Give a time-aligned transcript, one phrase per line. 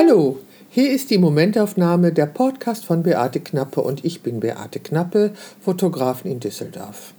[0.00, 0.38] Hallo,
[0.70, 6.30] hier ist die Momentaufnahme der Podcast von Beate Knappe und ich bin Beate Knappe, Fotografin
[6.30, 7.14] in Düsseldorf.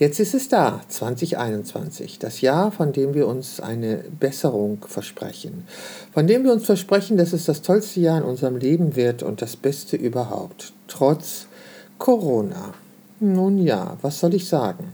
[0.00, 5.64] Jetzt ist es da, 2021, das Jahr, von dem wir uns eine Besserung versprechen,
[6.12, 9.40] von dem wir uns versprechen, dass es das tollste Jahr in unserem Leben wird und
[9.40, 11.46] das Beste überhaupt, trotz
[11.98, 12.74] Corona.
[13.20, 14.92] Nun ja, was soll ich sagen?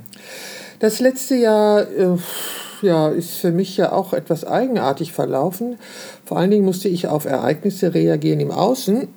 [0.79, 2.19] Das letzte Jahr äh,
[2.83, 5.77] ja, ist für mich ja auch etwas eigenartig verlaufen.
[6.25, 9.09] Vor allen Dingen musste ich auf Ereignisse reagieren im Außen.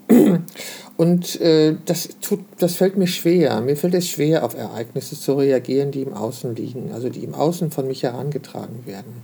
[0.98, 3.60] Und äh, das, tut, das fällt mir schwer.
[3.62, 7.34] Mir fällt es schwer, auf Ereignisse zu reagieren, die im Außen liegen, also die im
[7.34, 9.24] Außen von mich herangetragen werden.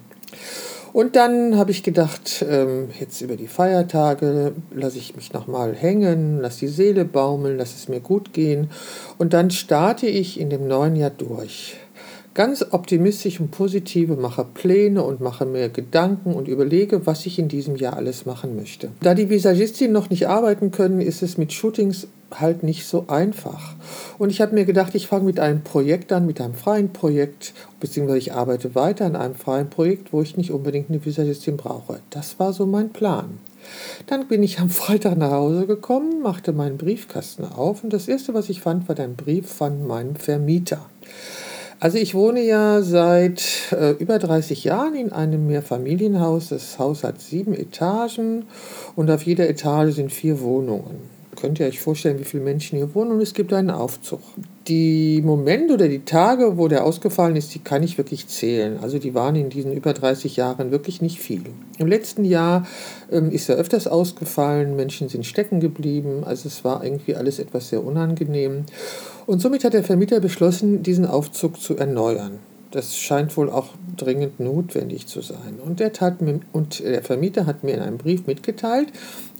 [0.93, 6.39] Und dann habe ich gedacht, ähm, jetzt über die Feiertage lasse ich mich nochmal hängen,
[6.39, 8.71] lasse die Seele baumeln, lasse es mir gut gehen.
[9.19, 11.75] Und dann starte ich in dem neuen Jahr durch
[12.37, 17.47] ganz optimistisch und positive, mache Pläne und mache mir Gedanken und überlege, was ich in
[17.47, 18.89] diesem Jahr alles machen möchte.
[19.01, 23.73] Da die Visagistinnen noch nicht arbeiten können, ist es mit Shootings halt nicht so einfach.
[24.19, 27.53] Und ich habe mir gedacht, ich fange mit einem Projekt an, mit einem freien Projekt,
[27.79, 32.01] beziehungsweise ich arbeite weiter an einem freien Projekt, wo ich nicht unbedingt eine Visagistin brauche.
[32.11, 33.39] Das war so mein Plan.
[34.05, 38.35] Dann bin ich am Freitag nach Hause gekommen, machte meinen Briefkasten auf und das erste,
[38.35, 40.85] was ich fand, war ein Brief von meinem Vermieter.
[41.79, 46.49] Also ich wohne ja seit äh, über 30 Jahren in einem Mehrfamilienhaus.
[46.49, 48.45] Das Haus hat sieben Etagen
[48.95, 52.93] und auf jeder Etage sind vier Wohnungen könnt ihr euch vorstellen, wie viele Menschen hier
[52.93, 54.19] wohnen und es gibt einen Aufzug.
[54.67, 58.79] Die Momente oder die Tage, wo der ausgefallen ist, die kann ich wirklich zählen.
[58.81, 61.43] Also die waren in diesen über 30 Jahren wirklich nicht viel.
[61.77, 62.67] Im letzten Jahr
[63.11, 67.69] ähm, ist er öfters ausgefallen, Menschen sind stecken geblieben, also es war irgendwie alles etwas
[67.69, 68.65] sehr unangenehm.
[69.27, 72.39] Und somit hat der Vermieter beschlossen, diesen Aufzug zu erneuern.
[72.71, 75.59] Das scheint wohl auch dringend notwendig zu sein.
[75.63, 78.87] Und der, tat mir, und der Vermieter hat mir in einem Brief mitgeteilt,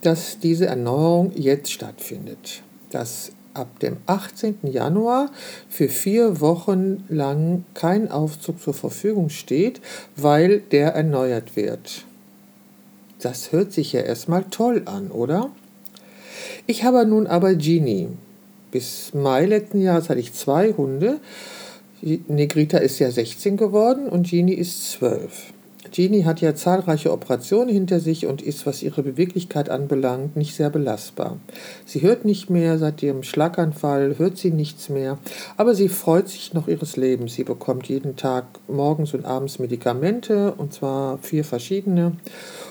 [0.02, 2.63] dass diese Erneuerung jetzt stattfindet.
[2.91, 4.58] Dass ab dem 18.
[4.63, 5.31] Januar
[5.70, 9.80] für vier Wochen lang kein Aufzug zur Verfügung steht,
[10.17, 12.04] weil der erneuert wird.
[13.19, 15.49] Das hört sich ja erstmal toll an, oder?
[16.65, 18.09] Ich habe nun aber Genie.
[18.77, 21.20] Bis Mai letzten Jahres hatte ich zwei Hunde.
[22.27, 25.52] Negrita ist ja 16 geworden und Genie ist 12.
[25.92, 30.70] Jeannie hat ja zahlreiche Operationen hinter sich und ist, was ihre Beweglichkeit anbelangt, nicht sehr
[30.70, 31.37] belastbar.
[31.87, 35.17] Sie hört nicht mehr, seit ihrem Schlaganfall hört sie nichts mehr,
[35.55, 37.33] aber sie freut sich noch ihres Lebens.
[37.33, 42.11] Sie bekommt jeden Tag morgens und abends Medikamente, und zwar vier verschiedene,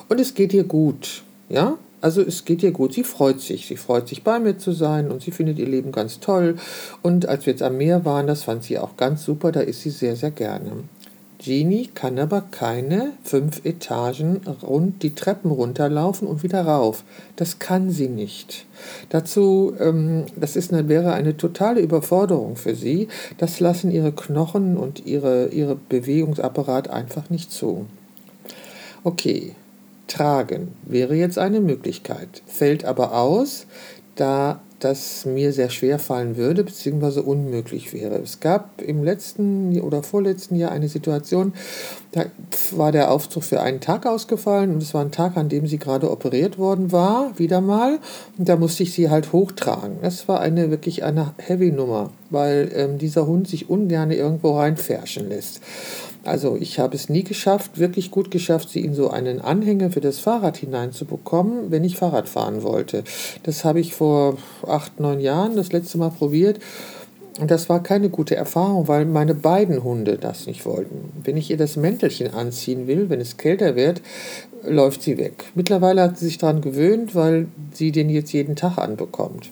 [0.08, 1.24] und es geht ihr gut.
[1.48, 2.92] Ja, also es geht ihr gut.
[2.92, 3.66] Sie freut sich.
[3.66, 6.56] Sie freut sich, bei mir zu sein und sie findet ihr Leben ganz toll.
[7.02, 9.52] Und als wir jetzt am Meer waren, das fand sie auch ganz super.
[9.52, 10.72] Da ist sie sehr, sehr gerne.
[11.38, 17.04] Genie kann aber keine fünf Etagen rund die Treppen runterlaufen und wieder rauf.
[17.36, 18.64] Das kann sie nicht.
[19.10, 23.08] Dazu, ähm, das ist eine, wäre eine totale Überforderung für sie.
[23.36, 27.86] Das lassen ihre Knochen und ihre, ihre Bewegungsapparat einfach nicht zu.
[29.04, 29.54] Okay,
[30.06, 33.66] tragen wäre jetzt eine Möglichkeit, fällt aber aus,
[34.14, 38.16] da das mir sehr schwer fallen würde, beziehungsweise unmöglich wäre.
[38.16, 41.54] Es gab im letzten oder vorletzten Jahr eine Situation,
[42.12, 42.26] da
[42.72, 45.78] war der Aufzug für einen Tag ausgefallen und es war ein Tag, an dem sie
[45.78, 47.98] gerade operiert worden war, wieder mal.
[48.38, 49.98] Und da musste ich sie halt hochtragen.
[50.02, 55.60] Das war eine wirklich eine Heavy-Nummer, weil ähm, dieser Hund sich ungern irgendwo reinfärschen lässt.
[56.26, 60.00] Also ich habe es nie geschafft, wirklich gut geschafft, sie in so einen Anhänger für
[60.00, 63.04] das Fahrrad hineinzubekommen, wenn ich Fahrrad fahren wollte.
[63.44, 64.36] Das habe ich vor
[64.66, 66.58] acht, neun Jahren das letzte Mal probiert.
[67.38, 71.12] Und das war keine gute Erfahrung, weil meine beiden Hunde das nicht wollten.
[71.22, 74.02] Wenn ich ihr das Mäntelchen anziehen will, wenn es kälter wird,
[74.64, 75.44] läuft sie weg.
[75.54, 79.50] Mittlerweile hat sie sich daran gewöhnt, weil sie den jetzt jeden Tag anbekommt.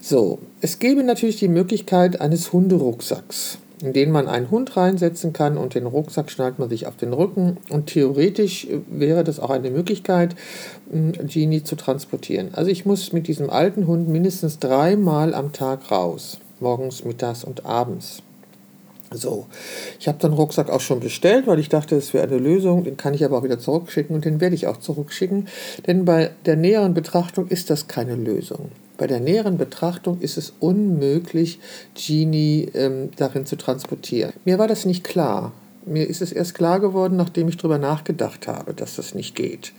[0.00, 5.56] So, es gäbe natürlich die Möglichkeit eines Hunderucksacks in den man einen Hund reinsetzen kann
[5.56, 7.58] und den Rucksack schnallt man sich auf den Rücken.
[7.68, 10.36] Und theoretisch äh, wäre das auch eine Möglichkeit,
[10.90, 12.50] Genie zu transportieren.
[12.52, 16.38] Also ich muss mit diesem alten Hund mindestens dreimal am Tag raus.
[16.58, 18.22] Morgens, mittags und abends.
[19.12, 19.46] So,
[19.98, 22.84] ich habe den Rucksack auch schon bestellt, weil ich dachte, es wäre eine Lösung.
[22.84, 25.48] Den kann ich aber auch wieder zurückschicken und den werde ich auch zurückschicken.
[25.86, 28.70] Denn bei der näheren Betrachtung ist das keine Lösung.
[29.00, 31.58] Bei der näheren Betrachtung ist es unmöglich,
[31.94, 34.34] Genie ähm, darin zu transportieren.
[34.44, 35.52] Mir war das nicht klar.
[35.86, 39.72] Mir ist es erst klar geworden, nachdem ich darüber nachgedacht habe, dass das nicht geht.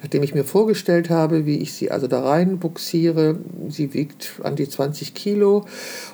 [0.00, 4.54] Nachdem ich mir vorgestellt habe, wie ich sie also da rein buxiere, sie wiegt an
[4.54, 5.64] die 20 Kilo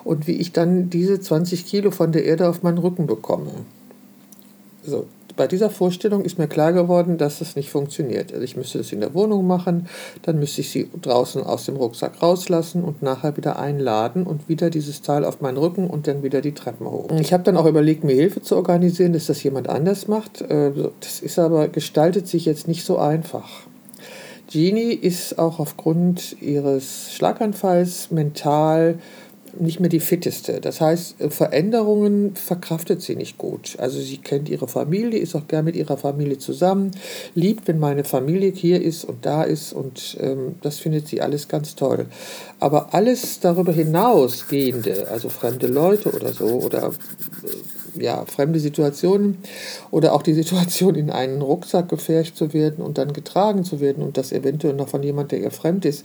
[0.03, 3.67] und wie ich dann diese 20 Kilo von der Erde auf meinen Rücken bekomme.
[4.87, 5.07] So,
[5.37, 8.33] bei dieser Vorstellung ist mir klar geworden, dass es nicht funktioniert.
[8.33, 9.87] Also ich müsste das in der Wohnung machen,
[10.23, 14.71] dann müsste ich sie draußen aus dem Rucksack rauslassen und nachher wieder einladen und wieder
[14.71, 17.09] dieses Teil auf meinen Rücken und dann wieder die Treppen hoch.
[17.21, 20.41] Ich habe dann auch überlegt, mir Hilfe zu organisieren, dass das jemand anders macht.
[20.41, 23.49] Äh, das ist aber, gestaltet sich jetzt nicht so einfach.
[24.49, 28.99] Jeannie ist auch aufgrund ihres Schlaganfalls mental
[29.59, 30.61] nicht mehr die fitteste.
[30.61, 33.77] Das heißt, Veränderungen verkraftet sie nicht gut.
[33.79, 36.91] Also sie kennt ihre Familie, ist auch gern mit ihrer Familie zusammen,
[37.35, 41.49] liebt, wenn meine Familie hier ist und da ist und ähm, das findet sie alles
[41.49, 42.07] ganz toll.
[42.61, 47.49] Aber alles darüber hinausgehende, also fremde Leute oder so oder äh,
[48.01, 49.39] ja, fremde Situationen
[49.91, 54.03] oder auch die Situation, in einen Rucksack gefärcht zu werden und dann getragen zu werden
[54.03, 56.05] und das eventuell noch von jemand, der ihr fremd ist,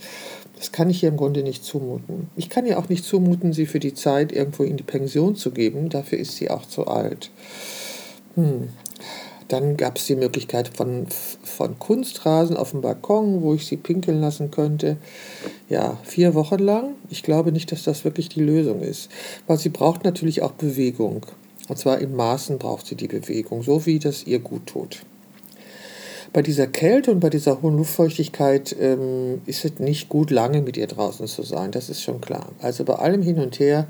[0.56, 2.30] das kann ich ihr im Grunde nicht zumuten.
[2.36, 5.50] Ich kann ihr auch nicht zumuten, sie für die Zeit irgendwo in die Pension zu
[5.50, 5.88] geben.
[5.88, 7.30] Dafür ist sie auch zu alt.
[8.36, 8.68] Hm.
[9.48, 11.06] Dann gab es die Möglichkeit von,
[11.42, 14.96] von Kunstrasen auf dem Balkon, wo ich sie pinkeln lassen könnte.
[15.68, 16.94] Ja, vier Wochen lang.
[17.10, 19.10] Ich glaube nicht, dass das wirklich die Lösung ist.
[19.46, 21.26] Weil sie braucht natürlich auch Bewegung.
[21.68, 25.02] Und zwar in Maßen braucht sie die Bewegung, so wie das ihr gut tut.
[26.32, 30.78] Bei dieser Kälte und bei dieser hohen Luftfeuchtigkeit ähm, ist es nicht gut, lange mit
[30.78, 31.72] ihr draußen zu sein.
[31.72, 32.48] Das ist schon klar.
[32.60, 33.86] Also bei allem hin und her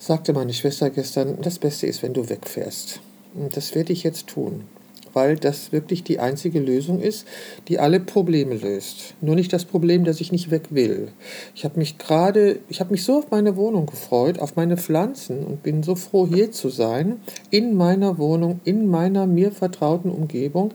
[0.00, 3.00] sagte meine Schwester gestern, das Beste ist, wenn du wegfährst.
[3.34, 4.64] Und das werde ich jetzt tun
[5.14, 7.26] weil das wirklich die einzige Lösung ist,
[7.68, 9.14] die alle Probleme löst.
[9.20, 11.08] Nur nicht das Problem, dass ich nicht weg will.
[11.54, 15.44] Ich habe mich gerade, ich habe mich so auf meine Wohnung gefreut, auf meine Pflanzen
[15.44, 17.20] und bin so froh, hier zu sein,
[17.50, 20.74] in meiner Wohnung, in meiner mir vertrauten Umgebung,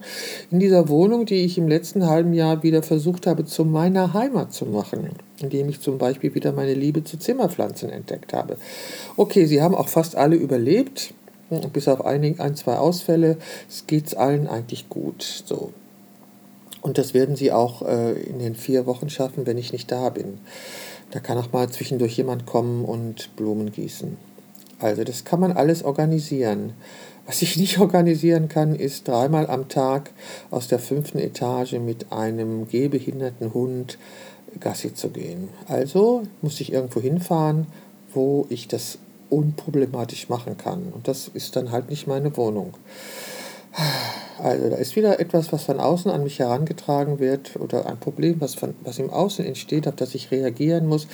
[0.50, 4.52] in dieser Wohnung, die ich im letzten halben Jahr wieder versucht habe, zu meiner Heimat
[4.52, 5.10] zu machen
[5.42, 8.56] indem ich zum Beispiel wieder meine Liebe zu Zimmerpflanzen entdeckt habe.
[9.16, 11.14] Okay, sie haben auch fast alle überlebt
[11.72, 13.36] bis auf ein, ein zwei Ausfälle,
[13.86, 15.44] geht es allen eigentlich gut.
[15.46, 15.72] So.
[16.82, 20.08] Und das werden sie auch äh, in den vier Wochen schaffen, wenn ich nicht da
[20.10, 20.38] bin.
[21.10, 24.16] Da kann auch mal zwischendurch jemand kommen und Blumen gießen.
[24.78, 26.72] Also das kann man alles organisieren.
[27.26, 30.10] Was ich nicht organisieren kann, ist dreimal am Tag
[30.50, 33.98] aus der fünften Etage mit einem gehbehinderten Hund
[34.58, 35.48] Gassi zu gehen.
[35.68, 37.66] Also muss ich irgendwo hinfahren,
[38.12, 38.98] wo ich das
[39.30, 40.92] unproblematisch machen kann.
[40.92, 42.74] Und das ist dann halt nicht meine Wohnung.
[44.42, 48.40] Also da ist wieder etwas, was von außen an mich herangetragen wird oder ein Problem,
[48.40, 51.06] was, von, was im Außen entsteht, auf das ich reagieren muss,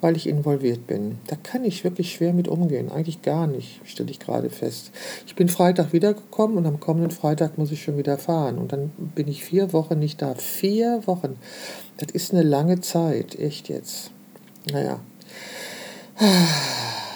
[0.00, 1.18] weil ich involviert bin.
[1.28, 2.90] Da kann ich wirklich schwer mit umgehen.
[2.90, 4.90] Eigentlich gar nicht, stelle ich gerade fest.
[5.26, 8.58] Ich bin Freitag wiedergekommen und am kommenden Freitag muss ich schon wieder fahren.
[8.58, 10.34] Und dann bin ich vier Wochen nicht da.
[10.34, 11.38] Vier Wochen.
[11.98, 14.10] Das ist eine lange Zeit, echt jetzt.
[14.70, 15.00] Naja.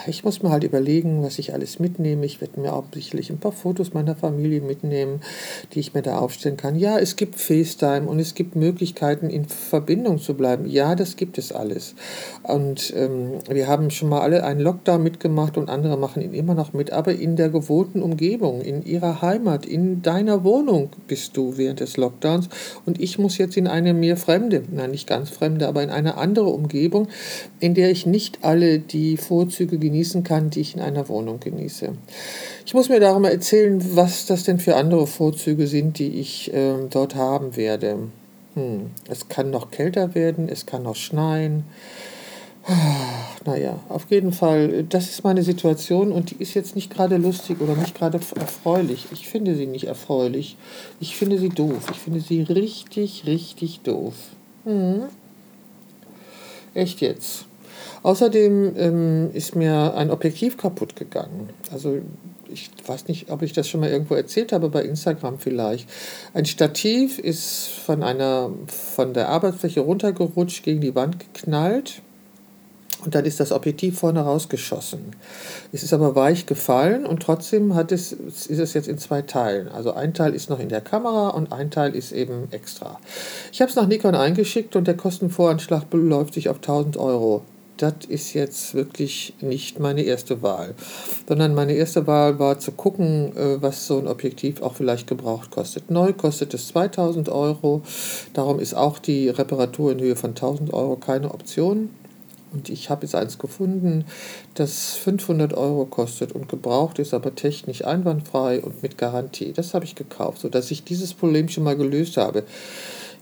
[0.08, 2.25] Ich muss mir halt überlegen, was ich alles mitnehme.
[2.25, 5.20] Ich werde mir auch sicherlich ein paar Fotos meiner Familie mitnehmen,
[5.73, 6.76] die ich mir da aufstellen kann.
[6.76, 10.67] Ja, es gibt FaceTime und es gibt Möglichkeiten, in Verbindung zu bleiben.
[10.67, 11.94] Ja, das gibt es alles.
[12.43, 16.55] Und ähm, wir haben schon mal alle einen Lockdown mitgemacht und andere machen ihn immer
[16.55, 21.56] noch mit, aber in der gewohnten Umgebung, in ihrer Heimat, in deiner Wohnung bist du
[21.56, 22.49] während des Lockdowns
[22.85, 26.17] und ich muss jetzt in eine mir fremde, nein, nicht ganz fremde, aber in eine
[26.17, 27.08] andere Umgebung,
[27.58, 31.40] in der ich nicht alle die Vorzüge genieße, genießen kann, die ich in einer Wohnung
[31.40, 31.93] genieße.
[32.66, 36.75] Ich muss mir darum erzählen, was das denn für andere Vorzüge sind, die ich äh,
[36.90, 37.96] dort haben werde.
[38.54, 38.90] Hm.
[39.08, 41.65] Es kann noch kälter werden, es kann noch schneien.
[43.46, 47.60] Naja, auf jeden Fall, das ist meine Situation und die ist jetzt nicht gerade lustig
[47.60, 49.06] oder nicht gerade erfreulich.
[49.12, 50.56] Ich finde sie nicht erfreulich.
[51.00, 51.88] Ich finde sie doof.
[51.93, 54.15] Ich finde sie richtig, richtig doof.
[54.65, 55.05] Hm.
[56.74, 57.45] Echt jetzt.
[58.02, 61.50] Außerdem ähm, ist mir ein Objektiv kaputt gegangen.
[61.72, 61.98] Also
[62.48, 65.88] ich weiß nicht, ob ich das schon mal irgendwo erzählt habe, bei Instagram vielleicht.
[66.32, 72.02] Ein Stativ ist von, einer, von der Arbeitsfläche runtergerutscht, gegen die Wand geknallt
[73.05, 75.14] und dann ist das Objektiv vorne rausgeschossen.
[75.72, 79.69] Es ist aber weich gefallen und trotzdem hat es, ist es jetzt in zwei Teilen.
[79.69, 82.98] Also ein Teil ist noch in der Kamera und ein Teil ist eben extra.
[83.52, 87.43] Ich habe es nach Nikon eingeschickt und der Kostenvoranschlag beläuft sich auf 1000 Euro
[87.76, 90.74] das ist jetzt wirklich nicht meine erste Wahl,
[91.28, 95.50] sondern meine erste Wahl war zu gucken, äh, was so ein Objektiv auch vielleicht gebraucht
[95.50, 95.90] kostet.
[95.90, 97.82] Neu kostet es 2000 Euro,
[98.32, 101.90] darum ist auch die Reparatur in Höhe von 1000 Euro keine Option.
[102.52, 104.04] Und ich habe jetzt eins gefunden,
[104.54, 109.52] das 500 Euro kostet und gebraucht ist, aber technisch einwandfrei und mit Garantie.
[109.52, 112.44] Das habe ich gekauft, sodass ich dieses Problem schon mal gelöst habe.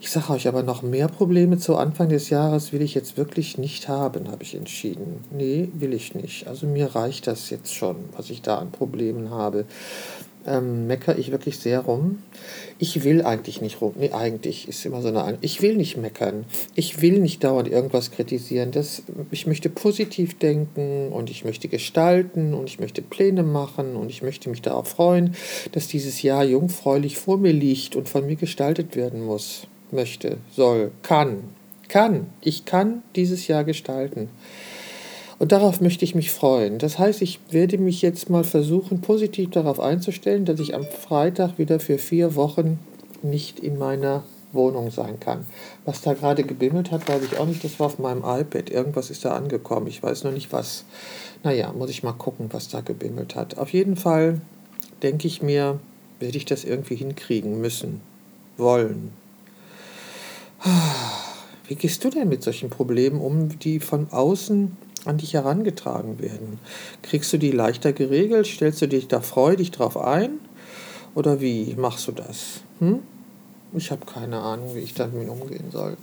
[0.05, 3.57] Ich sage euch aber noch mehr Probleme zu Anfang des Jahres will ich jetzt wirklich
[3.57, 5.25] nicht haben, habe ich entschieden.
[5.31, 6.47] Nee, will ich nicht.
[6.47, 9.65] Also mir reicht das jetzt schon, was ich da an Problemen habe.
[10.47, 12.23] ähm, meckere ich wirklich sehr rum.
[12.79, 13.95] Ich will eigentlich nicht rum.
[13.97, 15.39] Nee, eigentlich ist immer so eine.
[15.41, 16.45] Ich will nicht meckern.
[16.75, 18.73] Ich will nicht dauernd irgendwas kritisieren.
[18.73, 24.11] Das, ich möchte positiv denken und ich möchte gestalten und ich möchte Pläne machen und
[24.11, 25.35] ich möchte mich darauf freuen,
[25.73, 30.91] dass dieses Jahr jungfräulich vor mir liegt und von mir gestaltet werden muss, möchte, soll,
[31.03, 31.45] kann.
[31.89, 32.27] Kann.
[32.41, 34.29] Ich kann dieses Jahr gestalten.
[35.39, 36.79] Und darauf möchte ich mich freuen.
[36.79, 41.59] Das heißt, ich werde mich jetzt mal versuchen, positiv darauf einzustellen, dass ich am Freitag
[41.59, 42.79] wieder für vier Wochen
[43.23, 45.47] nicht in meiner Wohnung sein kann.
[45.85, 47.65] Was da gerade gebimmelt hat, weiß ich auch nicht.
[47.65, 48.71] Das war auf meinem iPad.
[48.71, 49.89] Irgendwas ist da angekommen.
[49.89, 50.85] Ich weiß noch nicht was.
[51.43, 53.59] Naja, muss ich mal gucken, was da gebimmelt hat.
[53.59, 54.41] Auf jeden Fall
[55.03, 55.81] denke ich mir,
[56.21, 58.01] werde ich das irgendwie hinkriegen müssen,
[58.57, 59.13] wollen.
[61.69, 66.59] Wie gehst du denn mit solchen Problemen um, die von außen an dich herangetragen werden.
[67.03, 68.47] Kriegst du die leichter geregelt?
[68.47, 70.41] Stellst du dich da freudig drauf ein?
[71.15, 72.63] Oder wie machst du das?
[72.81, 73.01] Hm?
[73.75, 75.97] Ich habe keine Ahnung, wie ich damit umgehen soll.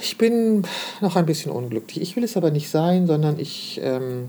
[0.00, 0.62] Ich bin
[1.00, 2.02] noch ein bisschen unglücklich.
[2.02, 4.28] Ich will es aber nicht sein, sondern ich ähm,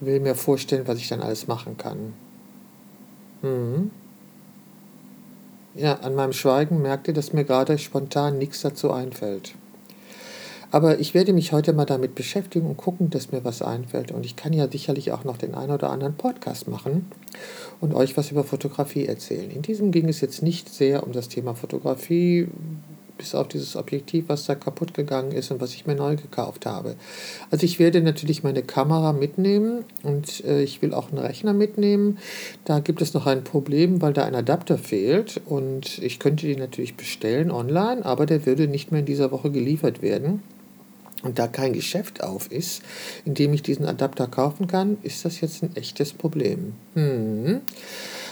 [0.00, 2.14] will mir vorstellen, was ich dann alles machen kann.
[3.42, 3.90] Hm.
[5.78, 9.54] Ja, an meinem Schweigen merkt ihr, dass mir gerade spontan nichts dazu einfällt.
[10.72, 14.10] Aber ich werde mich heute mal damit beschäftigen und gucken, dass mir was einfällt.
[14.10, 17.06] Und ich kann ja sicherlich auch noch den einen oder anderen Podcast machen
[17.80, 19.52] und euch was über Fotografie erzählen.
[19.52, 22.48] In diesem ging es jetzt nicht sehr um das Thema Fotografie,
[23.18, 26.64] bis auf dieses Objektiv, was da kaputt gegangen ist und was ich mir neu gekauft
[26.64, 26.94] habe.
[27.50, 32.18] Also ich werde natürlich meine Kamera mitnehmen und äh, ich will auch einen Rechner mitnehmen.
[32.64, 36.58] Da gibt es noch ein Problem, weil da ein Adapter fehlt und ich könnte den
[36.58, 40.42] natürlich bestellen online, aber der würde nicht mehr in dieser Woche geliefert werden
[41.22, 42.82] und da kein Geschäft auf ist,
[43.24, 46.74] in dem ich diesen Adapter kaufen kann, ist das jetzt ein echtes Problem.
[46.94, 47.60] Hm.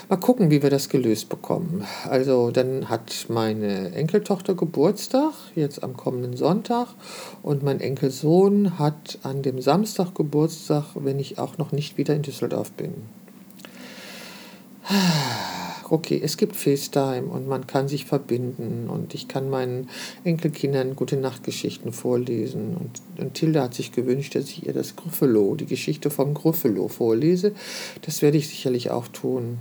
[0.09, 1.85] Mal gucken, wie wir das gelöst bekommen.
[2.09, 6.87] Also dann hat meine Enkeltochter Geburtstag, jetzt am kommenden Sonntag,
[7.43, 12.21] und mein Enkelsohn hat an dem Samstag Geburtstag, wenn ich auch noch nicht wieder in
[12.21, 12.93] Düsseldorf bin
[15.89, 19.89] okay, es gibt FaceTime und man kann sich verbinden und ich kann meinen
[20.23, 22.75] Enkelkindern gute Nachtgeschichten vorlesen.
[22.77, 26.87] Und, und Tilda hat sich gewünscht, dass ich ihr das Gruffalo, die Geschichte vom Gruffalo
[26.87, 27.53] vorlese.
[28.01, 29.59] Das werde ich sicherlich auch tun.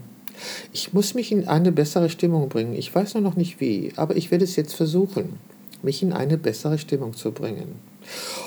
[0.73, 2.75] Ich muss mich in eine bessere Stimmung bringen.
[2.75, 5.39] Ich weiß nur noch nicht wie, aber ich werde es jetzt versuchen,
[5.83, 7.77] mich in eine bessere Stimmung zu bringen.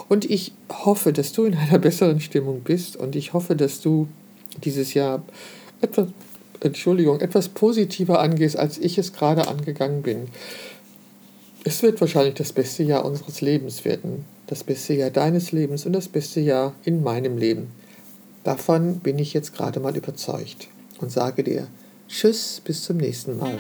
[0.07, 4.07] Und ich hoffe, dass du in einer besseren Stimmung bist und ich hoffe, dass du
[4.63, 5.23] dieses Jahr
[5.81, 6.07] etwas
[6.61, 10.27] Entschuldigung, etwas positiver angehst, als ich es gerade angegangen bin.
[11.63, 14.25] Es wird wahrscheinlich das beste Jahr unseres Lebens werden.
[14.47, 17.69] Das beste Jahr deines Lebens und das beste Jahr in meinem Leben.
[18.43, 20.67] Davon bin ich jetzt gerade mal überzeugt
[20.99, 21.67] und sage dir
[22.07, 23.59] Tschüss, bis zum nächsten Mal.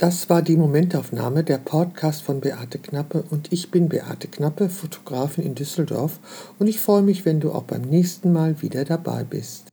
[0.00, 5.44] Das war die Momentaufnahme, der Podcast von Beate Knappe und ich bin Beate Knappe, Fotografin
[5.44, 6.20] in Düsseldorf
[6.58, 9.69] und ich freue mich, wenn du auch beim nächsten Mal wieder dabei bist.